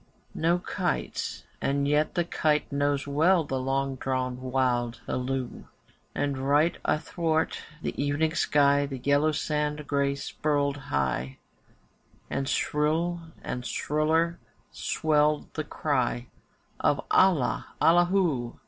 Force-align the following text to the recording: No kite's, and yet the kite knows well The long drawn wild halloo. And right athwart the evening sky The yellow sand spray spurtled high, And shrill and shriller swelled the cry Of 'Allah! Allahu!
No 0.33 0.57
kite's, 0.57 1.43
and 1.61 1.87
yet 1.87 2.15
the 2.15 2.23
kite 2.23 2.71
knows 2.71 3.05
well 3.05 3.43
The 3.43 3.59
long 3.59 3.97
drawn 3.97 4.41
wild 4.41 4.99
halloo. 5.05 5.65
And 6.15 6.39
right 6.39 6.75
athwart 6.83 7.59
the 7.83 7.93
evening 8.03 8.33
sky 8.33 8.87
The 8.87 8.97
yellow 8.97 9.31
sand 9.31 9.79
spray 9.85 10.15
spurtled 10.15 10.77
high, 10.89 11.37
And 12.31 12.49
shrill 12.49 13.31
and 13.43 13.63
shriller 13.63 14.39
swelled 14.71 15.53
the 15.53 15.63
cry 15.63 16.29
Of 16.79 17.01
'Allah! 17.11 17.67
Allahu! 17.79 18.55